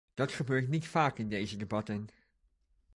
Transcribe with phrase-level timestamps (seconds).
[0.13, 2.07] Dat gebeurt niet vaak in deze debatten.